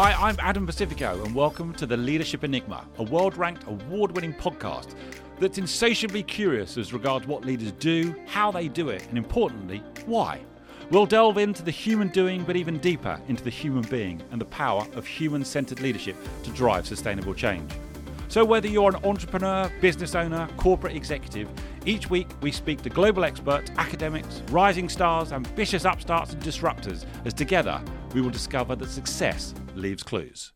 [0.00, 4.32] Hi, I'm Adam Pacifico, and welcome to the Leadership Enigma, a world ranked award winning
[4.32, 4.94] podcast
[5.40, 10.40] that's insatiably curious as regards what leaders do, how they do it, and importantly, why.
[10.92, 14.44] We'll delve into the human doing, but even deeper into the human being and the
[14.44, 17.68] power of human centered leadership to drive sustainable change.
[18.30, 21.48] So, whether you're an entrepreneur, business owner, corporate executive,
[21.86, 27.32] each week we speak to global experts, academics, rising stars, ambitious upstarts, and disruptors as
[27.32, 27.80] together
[28.12, 30.52] we will discover that success leaves clues.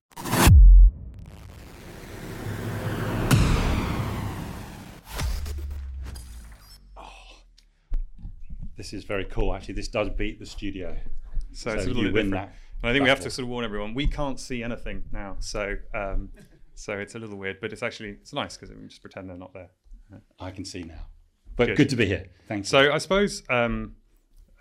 [8.77, 9.55] This is very cool.
[9.55, 10.95] Actually, this does beat the studio.
[11.53, 12.51] So, So it's a little you bit win different.
[12.51, 15.05] that And I think we have to sort of warn everyone we can't see anything
[15.13, 15.37] now.
[15.41, 16.31] So um,
[16.83, 19.29] so it's a little weird, but it's actually it's nice because we can just pretend
[19.29, 19.71] they're not there.
[20.41, 21.07] I can see now.
[21.55, 21.89] But good, Good.
[21.91, 22.27] to be here.
[22.49, 22.69] Thanks.
[22.69, 23.95] So I suppose um,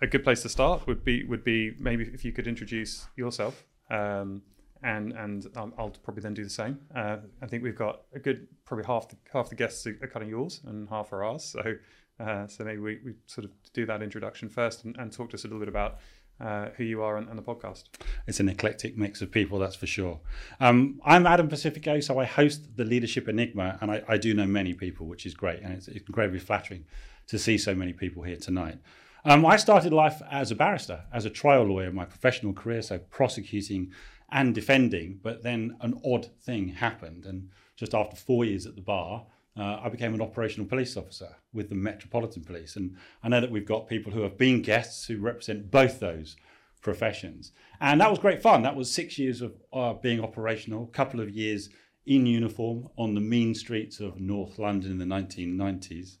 [0.00, 3.64] a good place to start would be would be maybe if you could introduce yourself.
[3.90, 4.42] Um,
[4.84, 6.78] and and I'll, I'll probably then do the same.
[6.94, 10.08] Uh, I think we've got a good probably half the half the guests are, are
[10.08, 11.44] kind of yours and half are ours.
[11.44, 11.74] So
[12.22, 15.34] uh, so maybe we, we sort of do that introduction first and, and talk to
[15.34, 15.98] us a little bit about
[16.40, 17.84] uh, who you are and, and the podcast.
[18.26, 20.20] It's an eclectic mix of people, that's for sure.
[20.60, 24.46] Um, I'm Adam Pacifico, so I host the Leadership Enigma, and I, I do know
[24.46, 26.84] many people, which is great, and it's incredibly flattering
[27.28, 28.78] to see so many people here tonight.
[29.24, 32.82] Um, I started life as a barrister, as a trial lawyer in my professional career,
[32.82, 33.92] so prosecuting
[34.30, 38.82] and defending, but then an odd thing happened, and just after four years at the
[38.82, 39.26] bar,
[39.58, 42.76] uh, I became an operational police officer with the Metropolitan Police.
[42.76, 46.36] And I know that we've got people who have been guests who represent both those
[46.80, 47.52] professions.
[47.80, 48.62] And that was great fun.
[48.62, 51.68] That was six years of uh, being operational, a couple of years
[52.06, 56.16] in uniform on the mean streets of North London in the 1990s.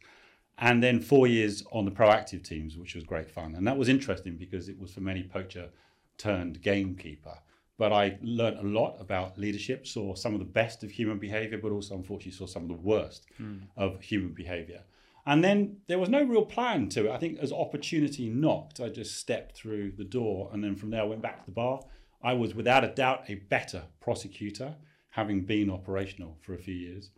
[0.58, 3.54] And then four years on the proactive teams, which was great fun.
[3.54, 5.70] And that was interesting because it was for many poacher
[6.18, 7.38] turned gamekeeper.
[7.82, 11.58] But I learned a lot about leadership, saw some of the best of human behavior,
[11.58, 13.56] but also unfortunately saw some of the worst hmm.
[13.76, 14.84] of human behavior.
[15.26, 17.10] And then there was no real plan to it.
[17.10, 20.48] I think as opportunity knocked, I just stepped through the door.
[20.52, 21.80] And then from there, I went back to the bar.
[22.22, 24.76] I was without a doubt a better prosecutor,
[25.10, 27.10] having been operational for a few years.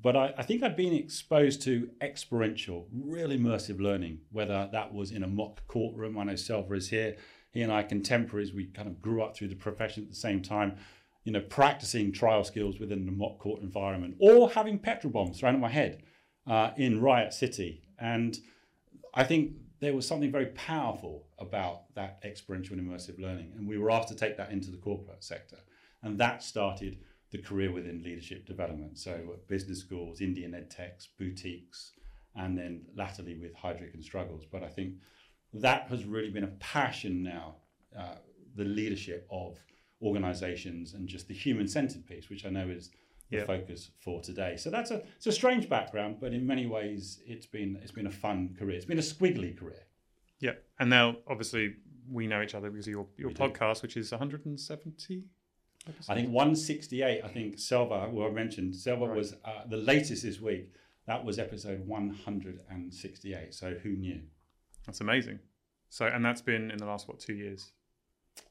[0.00, 5.12] But I, I think I'd been exposed to experiential, real immersive learning, whether that was
[5.12, 6.18] in a mock courtroom.
[6.18, 7.18] I know Selva is here.
[7.52, 10.42] He and I, contemporaries, we kind of grew up through the profession at the same
[10.42, 10.76] time,
[11.24, 15.54] you know, practicing trial skills within the mock court environment or having petrol bombs thrown
[15.54, 16.02] at my head
[16.46, 17.82] uh, in Riot City.
[17.98, 18.38] And
[19.14, 23.52] I think there was something very powerful about that experiential and immersive learning.
[23.56, 25.58] And we were asked to take that into the corporate sector.
[26.02, 26.98] And that started
[27.30, 28.98] the career within leadership development.
[28.98, 31.92] So business schools, Indian ed techs, boutiques,
[32.34, 34.44] and then latterly with Heidrick and Struggles.
[34.50, 34.94] But I think
[35.54, 37.56] that has really been a passion now,
[37.96, 38.16] uh,
[38.54, 39.58] the leadership of
[40.02, 42.90] organizations and just the human centered piece, which I know is
[43.30, 43.44] the Yeah.
[43.44, 44.56] focus for today.
[44.56, 48.06] So that's a it's a strange background, but in many ways it's been it's been
[48.06, 48.76] a fun career.
[48.76, 49.86] It's been a squiggly career.
[50.40, 51.76] Yeah, and now obviously
[52.10, 53.42] we know each other because of your your We do.
[53.42, 55.24] podcast, which is 170.
[55.88, 56.08] Episodes?
[56.10, 57.24] I think 168.
[57.24, 59.16] I think Selva, who I mentioned, Selva Right.
[59.16, 60.72] was uh, the latest this week.
[61.06, 63.54] That was episode 168.
[63.54, 64.20] So who knew?
[64.86, 65.38] That's amazing.
[65.88, 67.72] So, and that's been in the last what two years?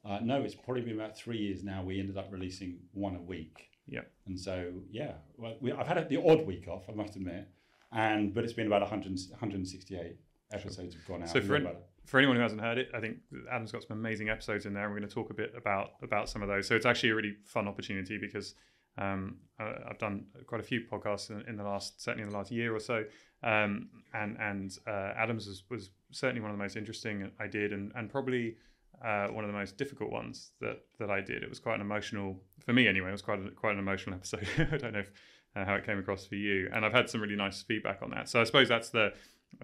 [0.05, 1.83] Uh, no, it's probably been about three years now.
[1.83, 3.69] We ended up releasing one a week.
[3.87, 4.01] Yeah.
[4.27, 7.47] And so, yeah, well, we, I've had a, the odd week off, I must admit,
[7.91, 10.15] and but it's been about 100, 168
[10.53, 11.29] episodes have gone out.
[11.29, 11.67] So for an-
[12.05, 13.17] For anyone who hasn't heard it, I think
[13.51, 15.91] Adam's got some amazing episodes in there, and we're going to talk a bit about
[16.03, 16.67] about some of those.
[16.67, 18.53] So it's actually a really fun opportunity because
[18.97, 22.51] um, I've done quite a few podcasts in, in the last, certainly in the last
[22.51, 23.03] year or so,
[23.43, 27.73] um, and and uh, Adam's was, was certainly one of the most interesting I did,
[27.73, 28.57] and and probably
[29.03, 31.43] uh, one of the most difficult ones that that I did.
[31.43, 33.09] It was quite an emotional for me anyway.
[33.09, 34.47] It was quite a, quite an emotional episode.
[34.57, 35.11] I don't know if,
[35.55, 38.11] uh, how it came across for you, and I've had some really nice feedback on
[38.11, 38.29] that.
[38.29, 39.13] So I suppose that's the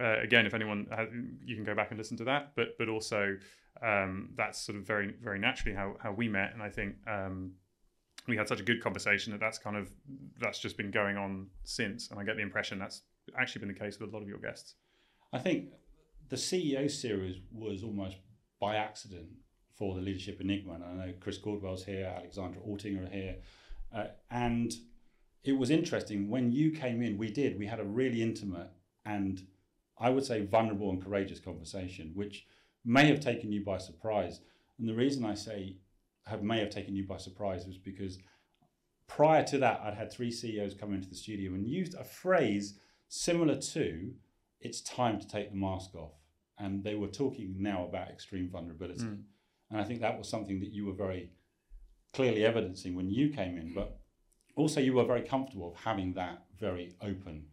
[0.00, 1.08] uh, again, if anyone has,
[1.44, 3.36] you can go back and listen to that, but but also
[3.82, 7.52] um, that's sort of very very naturally how how we met, and I think um,
[8.28, 9.90] we had such a good conversation that that's kind of
[10.38, 13.02] that's just been going on since, and I get the impression that's
[13.38, 14.74] actually been the case with a lot of your guests.
[15.32, 15.70] I think
[16.28, 18.16] the CEO series was almost
[18.60, 19.28] by accident
[19.76, 20.74] for the Leadership Enigma.
[20.74, 23.36] And I know Chris Caldwell's here, Alexandra Altinger are here.
[23.94, 24.72] Uh, and
[25.44, 26.28] it was interesting.
[26.28, 27.58] When you came in, we did.
[27.58, 28.70] We had a really intimate
[29.04, 29.46] and
[29.98, 32.46] I would say vulnerable and courageous conversation, which
[32.84, 34.40] may have taken you by surprise.
[34.78, 35.76] And the reason I say
[36.28, 38.18] have may have taken you by surprise was because
[39.06, 42.78] prior to that, I'd had three CEOs come into the studio and used a phrase
[43.08, 44.12] similar to
[44.60, 46.12] it's time to take the mask off.
[46.58, 49.04] And they were talking now about extreme vulnerability.
[49.04, 49.22] Mm.
[49.70, 51.30] And I think that was something that you were very
[52.12, 54.00] clearly evidencing when you came in, but
[54.56, 57.44] also you were very comfortable of having that very open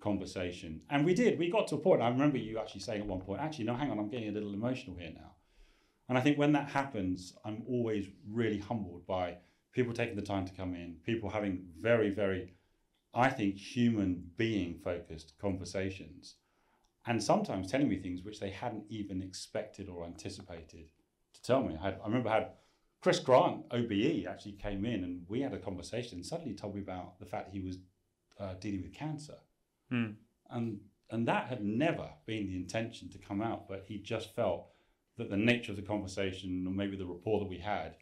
[0.00, 0.80] conversation.
[0.90, 1.38] And we did.
[1.38, 2.02] We got to a point.
[2.02, 4.32] I remember you actually saying at one point, actually, no, hang on, I'm getting a
[4.32, 5.31] little emotional here now.
[6.08, 9.36] And I think when that happens, I'm always really humbled by
[9.72, 12.54] people taking the time to come in, people having very, very,
[13.14, 16.36] I think, human being focused conversations,
[17.06, 20.90] and sometimes telling me things which they hadn't even expected or anticipated
[21.34, 21.76] to tell me.
[21.80, 22.48] I, had, I remember I had
[23.00, 26.80] Chris Grant, OBE, actually came in and we had a conversation and suddenly told me
[26.80, 27.78] about the fact he was
[28.38, 29.34] uh, dealing with cancer.
[29.92, 30.14] Mm.
[30.50, 34.68] And, and that had never been the intention to come out, but he just felt
[35.18, 37.96] that the nature of the conversation or maybe the rapport that we had.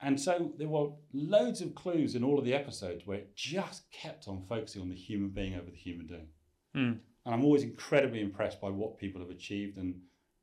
[0.00, 3.90] And so there were loads of clues in all of the episodes where it just
[3.90, 6.28] kept on focusing on the human being over the human doing.
[6.76, 6.98] Mm.
[7.24, 10.00] And I'm always incredibly impressed by what people have achieved and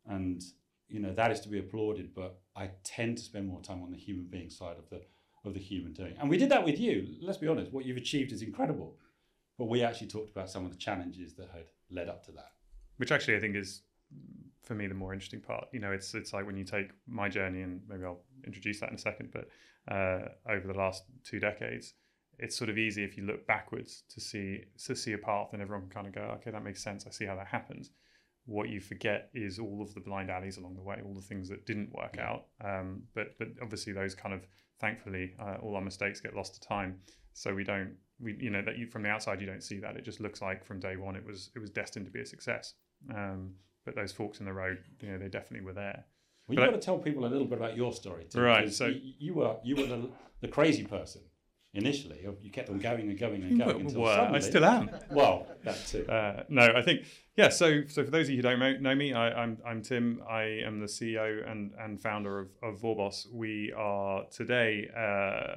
[0.08, 0.42] and
[0.88, 3.92] you know that is to be applauded, but I tend to spend more time on
[3.92, 5.02] the human being side of the
[5.46, 6.16] of the human doing.
[6.20, 7.16] And we did that with you.
[7.22, 8.98] Let's be honest, what you've achieved is incredible.
[9.58, 12.52] But we actually talked about some of the challenges that had led up to that.
[12.98, 13.82] Which actually I think is
[14.64, 15.68] for me the more interesting part.
[15.72, 18.90] You know, it's it's like when you take my journey, and maybe I'll introduce that
[18.90, 19.30] in a second.
[19.34, 19.48] But
[19.94, 21.94] uh, over the last two decades,
[22.38, 25.62] it's sort of easy if you look backwards to see to see a path, and
[25.62, 27.06] everyone can kind of go, okay, that makes sense.
[27.08, 27.92] I see how that happens.
[28.46, 31.48] What you forget is all of the blind alleys along the way, all the things
[31.50, 32.30] that didn't work Yeah.
[32.30, 32.46] out.
[32.64, 34.46] Um, but but obviously those kind of
[34.80, 37.00] thankfully uh, all our mistakes get lost to time,
[37.34, 39.96] so we don't we you know that you from the outside you don't see that.
[39.96, 42.26] It just looks like from day one it was it was destined to be a
[42.26, 42.76] success.
[43.14, 43.56] Um,
[43.86, 46.06] but those forks in the road, you know, they definitely were there.
[46.48, 48.88] Well, you've got to tell people a little bit about your story, too, Right, so-
[48.88, 50.10] y- you were you were the,
[50.42, 51.22] the crazy person
[51.74, 52.20] initially.
[52.42, 54.90] You kept on going and going and going until Well, I still am.
[55.10, 56.06] Well, that too.
[56.08, 57.06] Uh, no, I think
[57.38, 57.48] yeah.
[57.50, 60.22] So, so for those of you who don't know, know me, I, I'm I'm Tim.
[60.30, 63.28] I am the CEO and and founder of of Vorboss.
[63.32, 65.56] We are today uh,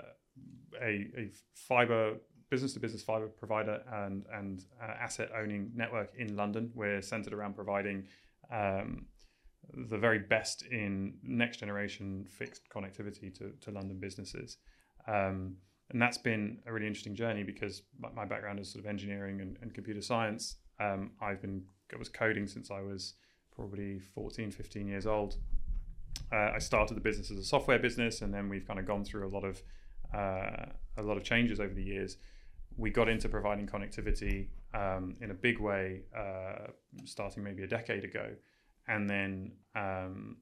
[0.80, 2.14] a a fiber
[2.50, 6.70] business to business fiber provider and and uh, asset owning network in London.
[6.74, 8.04] We're centered around providing.
[8.52, 9.06] Um,
[9.88, 14.58] the very best in next generation fixed connectivity to, to London businesses.
[15.08, 15.56] Um,
[15.90, 19.58] and that's been a really interesting journey because my, background is sort of engineering and,
[19.60, 20.56] and computer science.
[20.80, 21.62] Um, I've been
[21.94, 23.14] I was coding since I was
[23.54, 25.36] probably 14, 15 years old.
[26.32, 29.04] Uh, I started the business as a software business, and then we've kind of gone
[29.04, 29.62] through a lot of
[30.12, 32.16] uh, a lot of changes over the years.
[32.76, 36.70] We got into providing connectivity um, in a big way, uh,
[37.04, 38.30] starting maybe a decade ago,
[38.88, 40.38] and then um,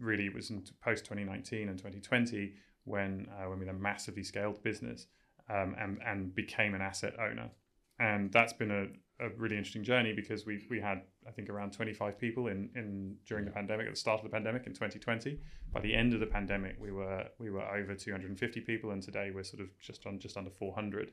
[0.00, 0.50] really it was
[0.82, 2.54] post 2019 and 2020
[2.84, 5.06] when uh, when we then massively scaled business
[5.48, 7.50] um, and and became an asset owner,
[7.98, 11.72] and that's been a, a really interesting journey because we we had I think around
[11.72, 15.38] 25 people in in during the pandemic at the start of the pandemic in 2020.
[15.72, 19.30] By the end of the pandemic, we were we were over 250 people, and today
[19.34, 21.12] we're sort of just on just under 400.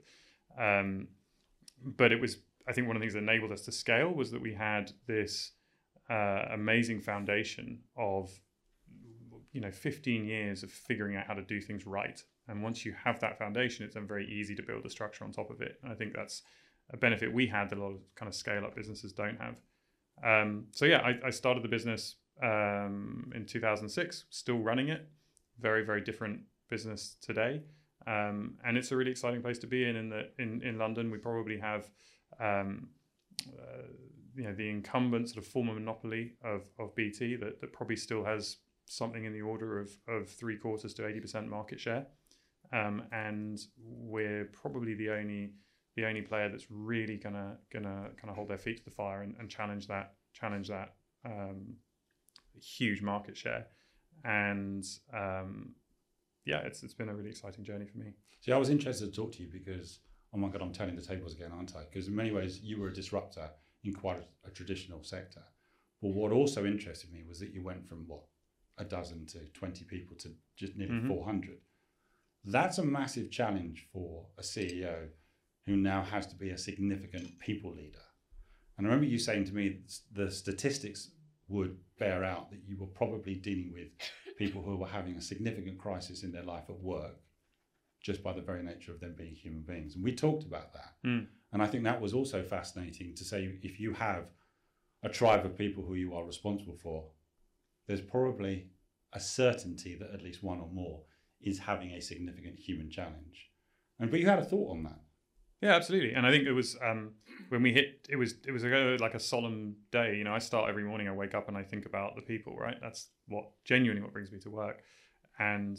[0.58, 1.10] Um,
[1.84, 4.32] but it was I think one of the things that enabled us to scale was
[4.32, 5.52] that we had this
[6.10, 8.30] uh, amazing foundation of
[9.52, 12.94] you know 15 years of figuring out how to do things right and once you
[13.04, 15.80] have that foundation it's then very easy to build a structure on top of it
[15.82, 16.42] and i think that's
[16.92, 19.56] a benefit we had that a lot of kind of scale up businesses don't have
[20.24, 25.07] um, so yeah I, I started the business um, in 2006 still running it.
[25.60, 27.62] Very very different business today.
[28.07, 31.12] Um, and it's a really exciting place to be in in the in, in london.
[31.12, 31.90] We probably have
[32.40, 32.90] um,
[33.48, 33.88] uh,
[34.36, 38.24] you know the incumbent sort of former monopoly of, of BT that, that probably still
[38.24, 42.06] has something in the order of, of three quarters to 80% market share.
[42.74, 45.54] Um, and we're probably the only
[45.95, 49.21] the only player that's really gonna gonna kind of hold their feet to the fire
[49.23, 51.75] and, and challenge that challenge that um,
[52.61, 53.68] huge market share.
[54.23, 54.83] And
[55.14, 55.75] um,
[56.45, 58.14] yeah, it's it's been a really exciting journey for me.
[58.42, 59.99] See, I was interested to talk to you because,
[60.33, 61.83] oh my God, I'm turning the tables again, aren't I?
[61.90, 63.49] Because in many ways, you were a disruptor
[63.83, 65.42] in quite a, a traditional sector.
[66.02, 68.21] But what also interested me was that you went from what,
[68.78, 71.07] a dozen to 20 people to just nearly Mhm.
[71.07, 71.61] 400.
[72.44, 75.09] That's a massive challenge for a CEO
[75.66, 78.00] who now has to be a significant people leader.
[78.78, 79.80] And I remember you saying to me
[80.12, 81.12] the statistics
[81.48, 83.88] would bear out that you were probably dealing with
[84.38, 87.19] people who were having a significant crisis in their life at work
[88.02, 89.95] just by the very nature of them being human beings.
[89.95, 90.94] And we talked about that.
[91.06, 91.28] Mm.
[91.52, 94.26] And I think that was also fascinating to say if you have
[95.04, 97.07] a tribe of people who you are responsible for,
[97.88, 98.68] there's probably
[99.14, 101.02] a certainty that at least one or more
[101.42, 103.50] is having a significant human challenge.
[104.00, 105.00] And but you had a thought on that.
[105.66, 106.14] Yeah, absolutely.
[106.14, 107.14] And I think it was um,
[107.50, 108.07] when we hit.
[108.10, 110.16] It was it was a, like a solemn day.
[110.16, 111.07] You know, I start every morning.
[111.07, 112.56] I wake up and I think about the people.
[112.56, 112.78] Right.
[112.81, 114.78] That's what genuinely what brings me to work.
[115.40, 115.78] And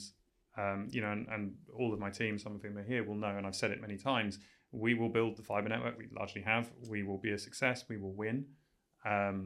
[0.58, 3.14] Um, you know, and, and all of my team, some of whom are here, will
[3.24, 4.38] know, and I've said it many times.
[4.72, 5.98] We will build the fiber network.
[5.98, 6.64] We largely have.
[6.88, 7.84] We will be a success.
[7.88, 8.46] We will win.
[9.04, 9.38] Um,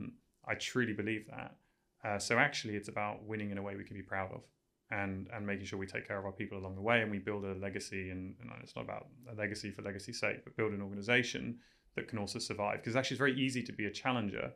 [0.46, 1.50] I truly believe that.
[2.04, 4.42] Uh, so actually, it's about winning in a way we can be proud of,
[4.90, 7.18] and and making sure we take care of our people along the way, and we
[7.18, 8.10] build a legacy.
[8.10, 11.58] And, and it's not about a legacy for legacy's sake, but build an organization
[11.96, 12.78] that can also survive.
[12.78, 14.52] Because actually, it's very easy to be a challenger.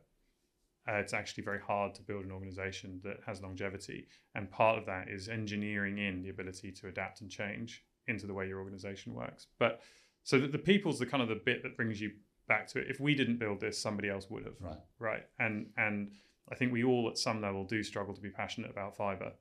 [0.87, 4.85] Uh, it's actually very hard to build an organization that has longevity, and part of
[4.85, 9.13] that is engineering in the ability to adapt and change into the way your organization
[9.13, 9.47] works.
[9.57, 9.81] But
[10.23, 12.11] so that the people's the kind of the bit that brings you
[12.47, 12.87] back to it.
[12.89, 14.55] If we didn't build this, somebody else would have.
[14.59, 14.77] Right.
[14.99, 15.23] Right.
[15.39, 16.11] And and
[16.51, 19.31] I think we all at some level do struggle to be passionate about fiber.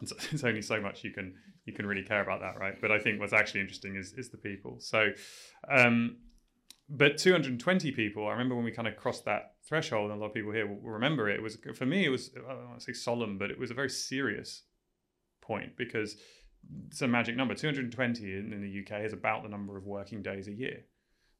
[0.00, 2.80] It's, it's only so much you can you can really care about that, right?
[2.80, 4.76] But I think what's actually interesting is is the people.
[4.80, 5.12] So,
[5.70, 6.16] um,
[6.88, 8.26] but 220 people.
[8.26, 10.66] I remember when we kind of crossed that threshold, and a lot of people here
[10.66, 11.36] will remember it.
[11.36, 13.70] It was for me, it was I don't want to say solemn, but it was
[13.70, 14.62] a very serious
[15.40, 16.16] point because
[16.88, 17.54] it's a magic number.
[17.54, 20.84] 220 in, in the UK is about the number of working days a year.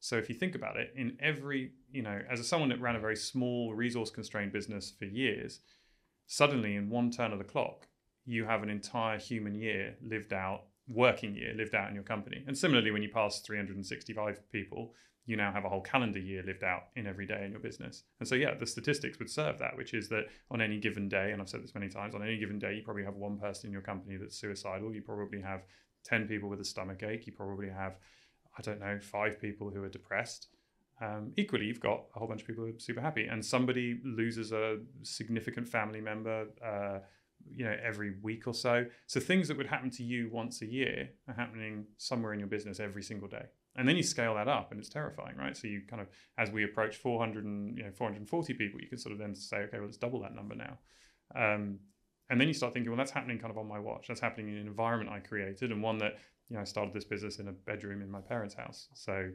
[0.01, 3.01] So if you think about it, in every, you know, as someone that ran a
[3.01, 5.61] very small resource constrained business for years,
[6.27, 7.87] suddenly in one turn of the clock,
[8.31, 12.45] you have an entire human year lived out, working year lived out in your company.
[12.47, 14.95] And similarly, when you pass 365 people,
[15.27, 18.05] you now have a whole calendar year lived out in every day in your business.
[18.19, 21.33] And so, yeah, the statistics would serve that, which is that on any given day,
[21.33, 23.69] and I've said this many times, on any given day, you probably have one person
[23.69, 24.95] in your company that's suicidal.
[24.95, 25.63] You probably have
[26.05, 27.27] 10 people with a stomach ache.
[27.27, 27.97] You probably have
[28.59, 30.49] I don't know, five people who are depressed.
[31.01, 34.01] Um, equally, you've got a whole bunch of people who are super happy, and somebody
[34.05, 36.99] loses a significant family member, uh,
[37.49, 38.85] you know, every week or so.
[39.07, 42.49] So things that would happen to you once a year are happening somewhere in your
[42.49, 45.57] business every single day, and then you scale that up, and it's terrifying, right?
[45.57, 48.99] So you kind of, as we approach 400 and you know 440 people, you can
[48.99, 50.79] sort of then say, okay, well, let's double that number now.
[51.35, 51.79] Um,
[52.29, 54.07] and then you start thinking, well, that's happening kind of on my watch.
[54.07, 56.19] That's happening in an environment I created, and one that
[56.49, 58.89] you know, I started this business in a bedroom in my parents' house.
[58.95, 59.31] So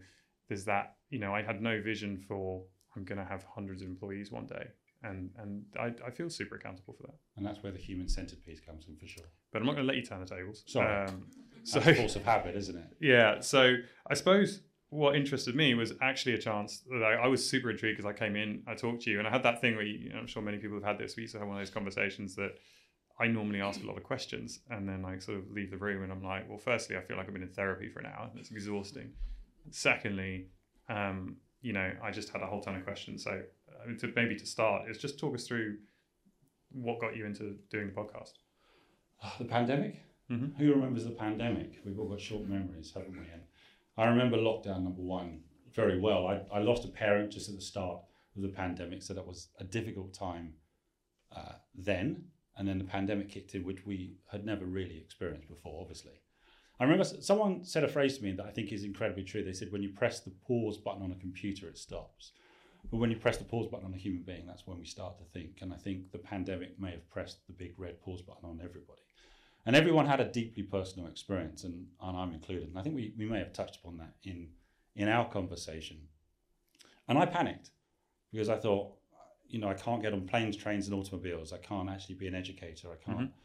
[0.47, 2.63] there's that, you know, I had no vision for
[2.95, 4.67] I'm going to have hundreds of employees one day.
[5.03, 7.15] And, and I, I feel super accountable for that.
[7.37, 9.25] And that's where the human centered piece comes in for sure.
[9.51, 10.63] But I'm not going to let you turn the tables.
[10.65, 11.07] Sorry.
[11.07, 11.27] Um,
[11.63, 12.97] so, that's force of habit, isn't it?
[12.99, 13.39] Yeah.
[13.39, 13.75] So
[14.09, 17.97] I suppose what interested me was actually a chance that I, I was super intrigued
[17.97, 19.97] because I came in, I talked to you, and I had that thing where you,
[19.97, 21.15] you know, I'm sure many people have had this.
[21.15, 22.51] We used to have one of those conversations that
[23.19, 26.03] I normally ask a lot of questions and then I sort of leave the room
[26.03, 28.27] and I'm like, well, firstly, I feel like I've been in therapy for an hour
[28.29, 29.13] and it's exhausting.
[29.71, 30.47] Secondly,
[30.89, 33.23] um, you know, I just had a whole ton of questions.
[33.23, 33.41] So
[33.83, 35.77] I mean, to maybe to start is just talk us through
[36.71, 38.33] what got you into doing the podcast.
[39.39, 40.01] The pandemic.
[40.31, 40.61] Mm-hmm.
[40.61, 41.79] Who remembers the pandemic?
[41.85, 43.27] We've all got short memories, haven't we?
[43.31, 43.43] And
[43.97, 45.41] I remember lockdown number one
[45.73, 46.27] very well.
[46.27, 47.99] I, I lost a parent just at the start
[48.35, 50.53] of the pandemic, so that was a difficult time
[51.35, 52.25] uh, then
[52.57, 56.13] and then the pandemic kicked in, which we had never really experienced before, obviously.
[56.79, 59.43] I remember someone said a phrase to me that I think is incredibly true.
[59.43, 62.31] They said, when you press the pause button on a computer, it stops.
[62.91, 65.17] But when you press the pause button on a human being, that's when we start
[65.17, 65.59] to think.
[65.61, 69.01] And I think the pandemic may have pressed the big red pause button on everybody.
[69.65, 72.69] And everyone had a deeply personal experience, and, and I'm included.
[72.69, 74.49] And I think we, we may have touched upon that in,
[74.95, 75.97] in our conversation.
[77.07, 77.71] And I panicked
[78.31, 78.93] because I thought,
[79.47, 81.53] you know, I can't get on planes, trains, and automobiles.
[81.53, 82.89] I can't actually be an educator.
[82.89, 83.17] I can't.
[83.17, 83.39] Mm-hmm.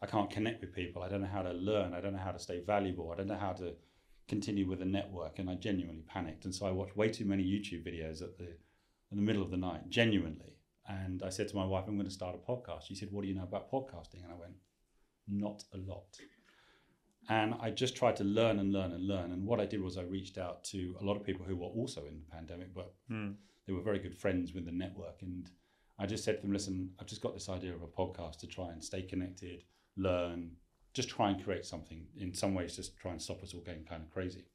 [0.00, 1.02] I can't connect with people.
[1.02, 1.92] I don't know how to learn.
[1.92, 3.10] I don't know how to stay valuable.
[3.10, 3.74] I don't know how to
[4.28, 5.40] continue with a network.
[5.40, 6.44] And I genuinely panicked.
[6.44, 8.56] And so I watched way too many YouTube videos at the
[9.10, 10.56] in the middle of the night, genuinely.
[10.86, 13.22] And I said to my wife, "I'm going to start a podcast." She said, "What
[13.22, 14.56] do you know about podcasting?" And I went,
[15.26, 16.18] "Not a lot."
[17.28, 19.32] And I just tried to learn and learn and learn.
[19.32, 21.66] And what I did was I reached out to a lot of people who were
[21.66, 23.34] also in the pandemic, but mm
[23.66, 25.20] they were very good friends with the network.
[25.20, 25.50] And
[25.98, 28.46] I just said to them, listen, I've just got this idea of a podcast to
[28.46, 29.62] try and stay connected,
[29.94, 30.52] learn,
[30.94, 32.06] just try and create something.
[32.16, 34.46] In some ways, just try and stop us all getting kind of crazy.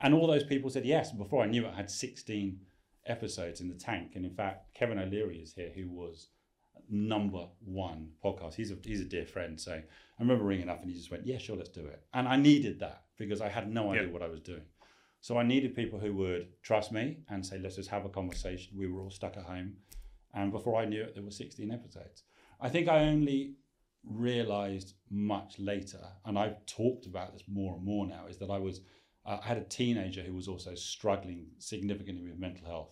[0.00, 1.12] And all those people said yes.
[1.12, 2.58] Before I knew it, I had 16
[3.06, 4.12] episodes in the tank.
[4.14, 6.28] And in fact, Kevin O'Leary is here, who was
[6.88, 8.54] number one podcast.
[8.54, 9.60] He's a, he's a dear friend.
[9.60, 9.82] So I
[10.22, 12.02] remember ringing up and he just went, yeah, sure, let's do it.
[12.12, 14.12] And I needed that because I had no idea yep.
[14.12, 14.64] what I was doing.
[15.20, 18.76] So I needed people who would trust me and say, let's just have a conversation.
[18.76, 19.76] We were all stuck at home.
[20.34, 22.24] And before I knew it, there were 16 episodes.
[22.60, 23.54] I think I only
[24.06, 28.58] realized much later, and I've talked about this more and more now, is that I
[28.58, 28.82] was,
[29.26, 32.90] I had a teenager who was also struggling significantly with mental health.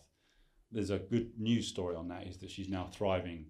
[0.71, 3.47] There's a good news story on that, is that she's now thriving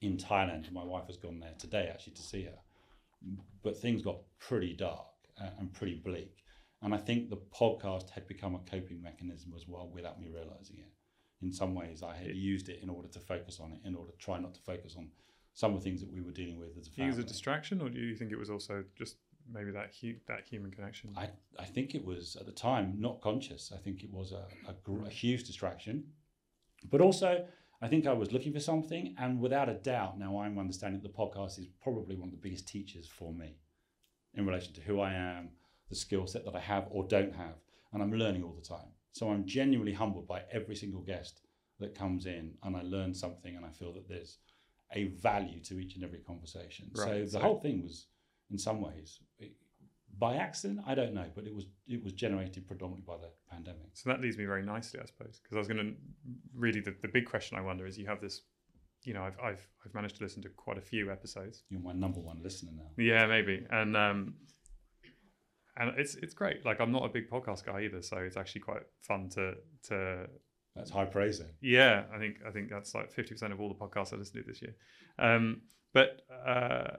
[0.00, 0.70] in Thailand.
[0.72, 2.58] My wife has gone there today actually to see her.
[3.62, 5.06] But things got pretty dark
[5.40, 6.44] uh, and pretty bleak.
[6.82, 10.78] And I think the podcast had become a coping mechanism as well without me realizing
[10.78, 10.92] it.
[11.42, 14.12] In some ways, I had used it in order to focus on it, in order
[14.12, 15.08] to try not to focus on
[15.54, 17.16] some of the things that we were dealing with as a Do you think it
[17.16, 19.16] was a distraction, or do you think it was also just
[19.52, 21.12] maybe that hu- that human connection?
[21.16, 23.72] I, I think it was at the time not conscious.
[23.74, 26.04] I think it was a, a, gr- a huge distraction.
[26.90, 27.46] But also,
[27.80, 31.08] I think I was looking for something, and without a doubt, now I'm understanding that
[31.08, 33.56] the podcast is probably one of the biggest teachers for me
[34.34, 35.50] in relation to who I am,
[35.88, 37.56] the skill set that I have or don't have,
[37.92, 38.88] and I'm learning all the time.
[39.12, 41.40] So I'm genuinely humbled by every single guest
[41.80, 44.38] that comes in, and I learn something, and I feel that there's
[44.92, 46.90] a value to each and every conversation.
[46.94, 48.06] So the so- whole thing was,
[48.50, 49.52] in some ways, it-
[50.16, 50.78] by accident.
[50.86, 53.88] I don't know, but it was it was generated predominantly by the pandemic.
[53.94, 55.92] So that leads me very nicely, I suppose, because I was going to
[56.54, 58.42] really the, the big question I wonder is you have this,
[59.02, 61.64] you know, I've, I've I've managed to listen to quite a few episodes.
[61.68, 62.90] You're my number one listener now.
[62.96, 64.34] Yeah, maybe, and um,
[65.76, 66.64] and it's it's great.
[66.64, 69.54] Like I'm not a big podcast guy either, so it's actually quite fun to
[69.88, 70.26] to
[70.76, 71.40] That's high praise.
[71.40, 71.50] Then.
[71.60, 72.04] yeah.
[72.14, 74.48] I think I think that's like fifty percent of all the podcasts I listened to
[74.48, 74.76] this year.
[75.18, 76.98] Um, but uh,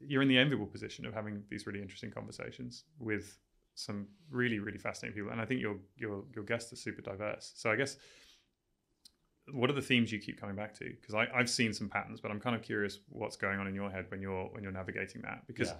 [0.00, 3.38] you're in the enviable position of having these really interesting conversations with
[3.74, 7.52] some really really fascinating people, and I think your your your guests are super diverse.
[7.54, 7.96] So I guess
[9.52, 10.84] what are the themes you keep coming back to?
[10.84, 13.90] Because I've seen some patterns, but I'm kind of curious what's going on in your
[13.90, 15.76] head when you're when you're navigating that because Yeah.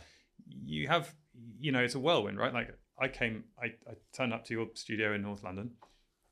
[0.49, 1.15] you have
[1.59, 4.69] you know it's a whirlwind right like i came i, I turned up to your
[4.75, 5.73] studio in north london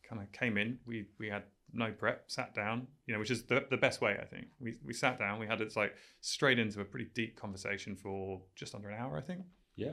[0.08, 3.42] kind of came in we we had no prep sat down you know which is
[3.44, 6.58] the, the best way i think we, we sat down we had it's like straight
[6.58, 9.42] into a pretty deep conversation for just under an hour i think
[9.76, 9.92] Yeah.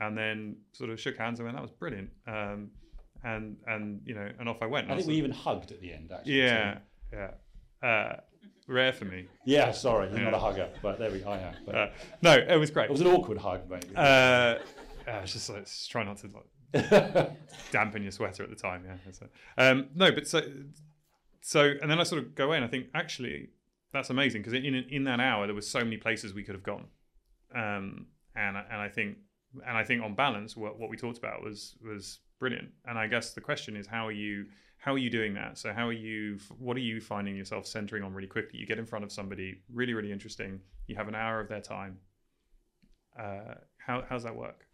[0.00, 2.70] and then sort of shook hands and went that was brilliant um
[3.24, 5.80] and and you know and off i went I And think we even hugged at
[5.80, 6.12] the end.
[6.12, 6.38] Actually.
[6.38, 6.78] yeah
[7.12, 7.30] yeah
[7.82, 8.16] uh
[8.68, 9.70] rare for me Yeah.
[9.70, 11.22] Sorry, you're not a hugger, but there we.
[11.24, 11.54] I am.
[11.64, 11.88] But uh,
[12.20, 13.88] no it was great it was an awkward hug, maybe.
[13.96, 14.56] uh
[15.08, 17.30] I was just like try not to like
[17.70, 18.84] dampen your sweater at the time.
[18.84, 19.66] Yeah.
[19.70, 20.42] Um, no, but so
[21.46, 23.50] so, and then I sort of go away and I think actually
[23.92, 26.64] that's amazing because in in that hour there were so many places we could have
[26.64, 26.86] gone,
[27.54, 29.18] um, and and I think
[29.64, 32.70] and I think on balance what what we talked about was was brilliant.
[32.84, 34.46] And I guess the question is how are you
[34.78, 35.56] how are you doing that?
[35.56, 38.58] So how are you what are you finding yourself centering on really quickly?
[38.58, 40.58] You get in front of somebody really really interesting.
[40.88, 41.98] You have an hour of their time.
[43.16, 44.66] Uh, how how's that work?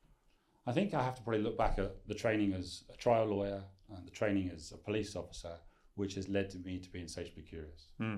[0.67, 3.63] I think I have to probably look back at the training as a trial lawyer
[3.95, 5.59] and the training as a police officer,
[5.95, 7.89] which has led to me to being insatiably curious.
[7.99, 8.17] Hmm.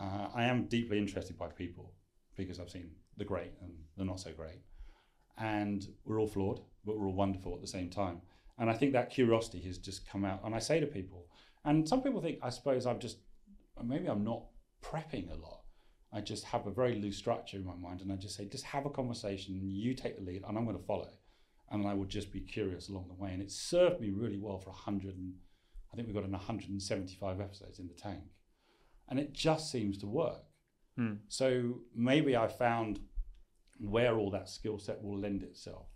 [0.00, 1.92] Uh, I am deeply interested by people
[2.36, 4.62] because I've seen the great and the not so great.
[5.38, 8.20] And we're all flawed, but we're all wonderful at the same time.
[8.58, 10.40] And I think that curiosity has just come out.
[10.44, 11.26] And I say to people,
[11.64, 13.18] and some people think, I suppose I'm just,
[13.82, 14.44] maybe I'm not
[14.82, 15.60] prepping a lot.
[16.12, 18.00] I just have a very loose structure in my mind.
[18.00, 20.78] And I just say, just have a conversation, you take the lead, and I'm going
[20.78, 21.08] to follow.
[21.70, 23.30] And I would just be curious along the way.
[23.32, 25.34] And it served me really well for 100, and
[25.92, 28.22] I think we've got an 175 episodes in the tank
[29.08, 30.44] and it just seems to work.
[30.96, 31.14] Hmm.
[31.28, 33.00] So maybe I found
[33.80, 35.86] where all that skill set will lend itself.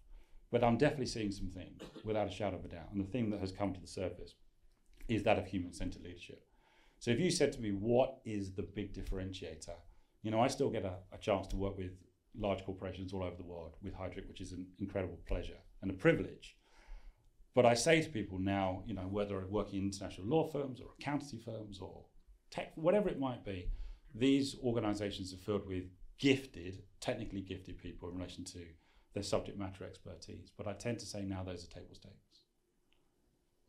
[0.50, 2.90] But I'm definitely seeing some things without a shadow of a doubt.
[2.92, 4.34] And the thing that has come to the surface
[5.08, 6.44] is that of human centered leadership.
[6.98, 9.74] So if you said to me, what is the big differentiator?
[10.22, 11.92] You know, I still get a, a chance to work with
[12.36, 15.94] large corporations all over the world with Heidrick, which is an incredible pleasure and a
[15.94, 16.56] privilege.
[17.54, 20.80] But I say to people now, you know, whether I work in international law firms
[20.80, 22.04] or accountancy firms or
[22.50, 23.70] tech, whatever it might be,
[24.14, 25.84] these organizations are filled with
[26.18, 28.66] gifted, technically gifted people in relation to
[29.12, 30.50] their subject matter expertise.
[30.56, 32.44] But I tend to say now those are table stakes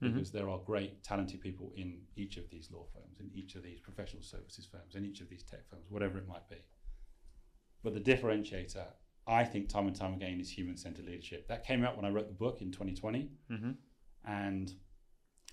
[0.02, 0.13] Mhm.
[0.13, 3.63] because there are great, talented people in each of these law firms, in each of
[3.63, 6.63] these professional services firms, in each of these tech firms, whatever it might be.
[7.84, 8.93] But the differentiator,
[9.27, 11.47] I think, time and time again, is human centered leadership.
[11.47, 13.71] That came out when I wrote the book in 2020 Mm-hmm.
[14.25, 14.71] and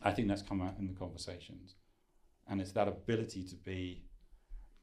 [0.03, 1.77] I think that's come out in the conversations.
[2.49, 4.05] And it's that ability to be.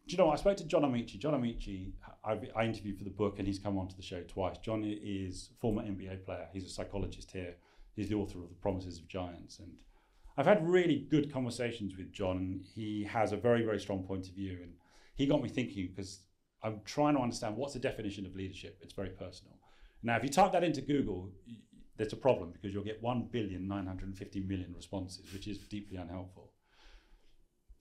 [0.08, 0.32] Do you know?
[0.32, 1.19] I spoke to John Amaechi.
[1.19, 1.91] John Amaechi,
[2.23, 4.58] I, I interviewed for the book, and he's come onto the show twice.
[4.60, 6.47] John is former NBA player.
[6.54, 7.56] He's a psychologist here.
[7.95, 9.73] He's the author of The Promises of Giants, and
[10.38, 12.38] I've had really good conversations with John.
[12.38, 14.71] And he has a very, very strong point of view, and
[15.15, 16.21] he got me thinking because
[16.63, 18.80] I'm trying to understand what's the definition of leadership.
[18.82, 19.54] It's very personal.
[20.04, 21.32] Now, if you type that into Google,
[21.98, 26.52] there's a problem because you'll get 1 billion 950 million responses, which is deeply unhelpful.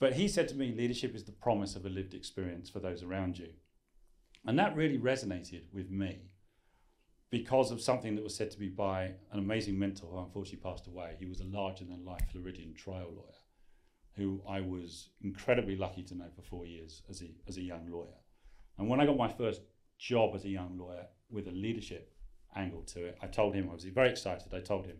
[0.01, 3.03] But he said to me, leadership is the promise of a lived experience for those
[3.03, 3.49] around you.
[4.47, 6.31] And that really resonated with me
[7.31, 10.87] because of something that was said to me by an amazing mentor who unfortunately passed
[10.87, 11.17] away.
[11.19, 13.35] He was a larger than life Floridian trial lawyer
[14.19, 17.89] who I was incredibly lucky to know for four years as a, as a young
[17.89, 18.19] lawyer.
[18.79, 19.63] And when I got my first
[19.99, 22.13] job as a young lawyer with a leadership
[22.55, 24.55] angle to it, I told him, I was very excited.
[24.55, 24.97] I told him,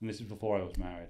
[0.00, 1.08] and this was before I was married.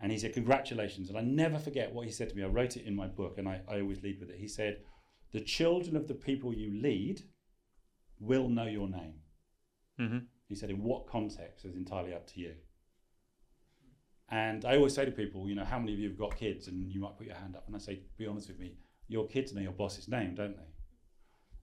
[0.00, 1.08] And he said, Congratulations.
[1.08, 2.44] And I never forget what he said to me.
[2.44, 4.38] I wrote it in my book and I, I always lead with it.
[4.38, 4.78] He said,
[5.32, 7.22] the children of the people you lead
[8.18, 9.14] will know your name.
[10.00, 10.18] Mm-hmm.
[10.48, 12.54] He said, in what context is entirely up to you.
[14.30, 16.68] And I always say to people, you know, how many of you have got kids?
[16.68, 17.64] And you might put your hand up.
[17.66, 18.76] And I say, be honest with me,
[19.08, 20.62] your kids know your boss's name, don't they?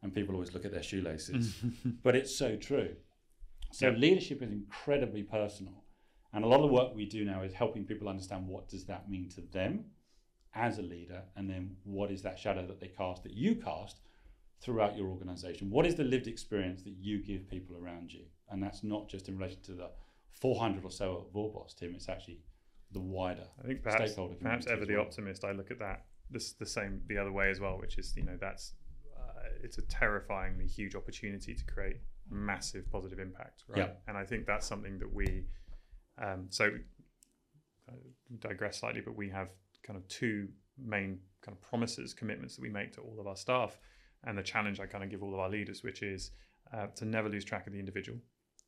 [0.06, 1.56] And people always look at their shoelaces.
[2.04, 2.96] but it's so true.
[3.72, 5.74] So leadership is incredibly personal.
[6.32, 8.86] And a lot of the work we do now is helping people understand what does
[8.86, 9.86] that mean to them
[10.54, 14.02] as a leader, and then what is that shadow that they cast, that you cast
[14.62, 15.72] throughout your organization?
[15.72, 18.26] What is the lived experience that you give people around you?
[18.52, 19.90] And that's not just in relation to the
[20.40, 22.42] 400 or so at Vorboss, Tim, it's actually
[22.92, 26.06] the wider I think perhaps stakeholder perhaps ever as the optimist, I look at that
[26.30, 28.74] this the same the other way as well, which is you know that's
[29.64, 31.98] it's a terrifyingly huge opportunity to create
[32.30, 33.80] massive positive impact, right?
[33.80, 33.90] Yeah.
[34.08, 35.46] And I think that's something that we
[36.22, 36.72] um, so
[37.90, 37.94] I
[38.40, 39.50] digress slightly, but we have
[39.84, 43.36] kind of two main kind of promises, commitments that we make to all of our
[43.36, 43.78] staff,
[44.24, 46.32] and the challenge I kind of give all of our leaders, which is
[46.74, 48.18] uh, to never lose track of the individual.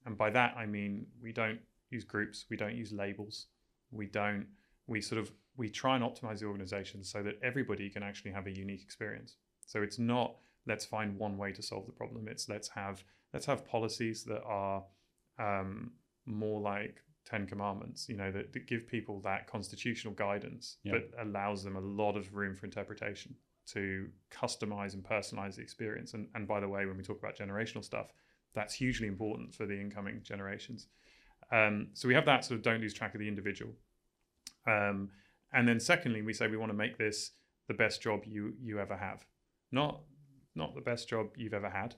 [0.06, 1.60] And by that I mean we don't
[1.90, 3.48] use groups, we don't use labels,
[3.92, 4.46] we don't
[4.88, 8.46] we sort of we try and optimize the organization so that everybody can actually have
[8.46, 9.38] a unique experience.
[9.66, 10.36] So it's not
[10.68, 12.28] let's find one way to solve the problem.
[12.28, 13.04] It's let's have
[13.34, 14.84] let's have policies that are
[15.40, 15.92] um,
[16.26, 20.94] more like Ten Commandments, you know, that, that give people that constitutional guidance, Yeah.
[20.94, 23.36] but allows them a lot of room for interpretation
[23.74, 26.14] to customize and personalize the experience.
[26.14, 28.14] And, and by the way, when we talk about generational stuff,
[28.54, 30.88] that's hugely important for the incoming generations.
[31.52, 33.74] Um, so we have that sort of don't lose track of the individual.
[34.66, 35.10] Um,
[35.54, 37.32] and then secondly, we say we want to make this
[37.68, 39.26] the best job you you ever have,
[39.72, 40.02] not
[40.58, 41.96] not the best job you've ever had,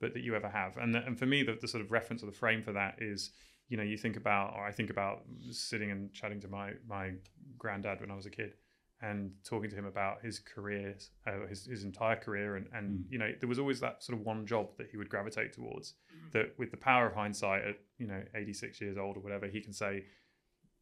[0.00, 0.76] but that you ever have.
[0.76, 3.30] And and for me, the, the sort of reference or the frame for that is,
[3.68, 7.12] you know, you think about, or I think about sitting and chatting to my my
[7.58, 8.54] granddad when I was a kid,
[9.00, 13.04] and talking to him about his career, uh, his his entire career, and and Mm.
[13.12, 15.94] you know, there was always that sort of one job that he would gravitate towards.
[16.32, 19.60] That with the power of hindsight, at you know, 86 years old or whatever, he
[19.60, 20.04] can say.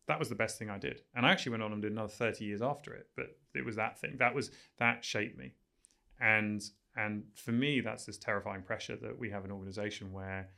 [0.06, 2.08] That was the best thing I did, and I actually went on and did another
[2.12, 3.06] thirty years after it.
[3.14, 5.52] But it was that thing that was that shaped me,
[6.20, 6.60] and
[6.96, 10.48] and for me that's this terrifying pressure that we have an organization where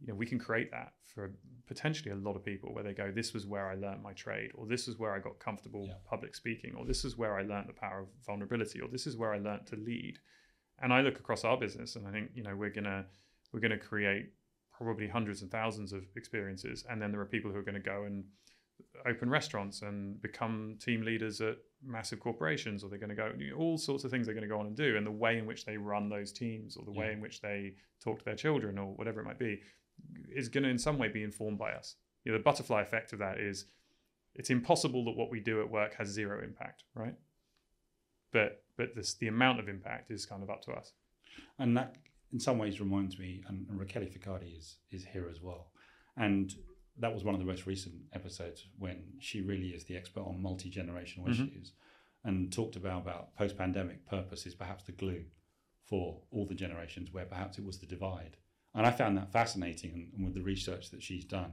[0.00, 1.32] you know we can create that for
[1.66, 4.50] potentially a lot of people where they go this was where i learned my trade
[4.54, 5.94] or this is where i got comfortable Yeah.
[6.08, 9.16] public speaking or this is where i learned the power of vulnerability or this is
[9.16, 10.18] where i learned to lead
[10.80, 13.04] and i look across our business and i think you know we're gonna
[13.52, 14.26] we're gonna create
[14.76, 17.80] probably hundreds and thousands of experiences and then there are people who are going to
[17.80, 18.24] go and
[19.06, 23.78] open restaurants and become team leaders at massive corporations or they're going to go all
[23.78, 25.64] sorts of things they're going to go on and do and the way in which
[25.64, 28.94] they run those teams or the way in which they talk to their children or
[28.94, 29.60] whatever it might be
[30.34, 31.96] is going to in some way be informed by us.
[32.24, 33.66] You know the butterfly effect of that is
[34.34, 37.14] it's impossible that what we do at work has zero impact right?
[38.32, 40.92] But but this the amount of impact is kind of up to us.
[41.58, 41.96] And that,
[42.32, 45.70] in some ways, reminds me, and, and Raquel Ficardi is, is here as well.
[46.16, 46.52] And
[46.98, 50.40] that was one of the most recent episodes when she really is the expert on
[50.40, 51.48] multi generational Mhm.
[51.48, 51.72] issues
[52.24, 55.24] and talked about, about post pandemic purpose is perhaps the glue
[55.84, 58.36] for all the generations where perhaps it was the divide.
[58.74, 61.52] And I found that fascinating and, and with the research that she's done.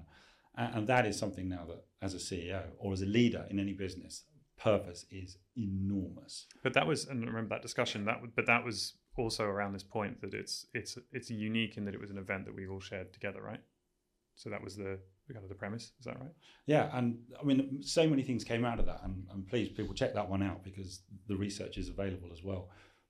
[0.56, 3.60] And, and that is something now that, as a CEO or as a leader in
[3.60, 4.23] any business,
[4.58, 6.47] purpose is enormous.
[6.63, 8.06] But that was, and I remember that discussion.
[8.06, 11.93] That, but that was also around this point that it's it's it's unique in that
[11.93, 13.62] it was an event that we all shared together, right?
[14.35, 14.99] So that was the
[15.31, 15.91] kind of the premise.
[15.99, 16.31] Is that right?
[16.65, 19.93] Yeah, and I mean, so many things came out of that, and, and please, people,
[19.93, 22.69] check that one out because the research is available as well